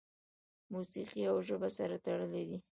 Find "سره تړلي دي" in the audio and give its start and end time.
1.77-2.57